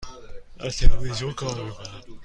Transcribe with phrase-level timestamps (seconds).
[0.59, 2.03] در تلویزیون کار می کنم.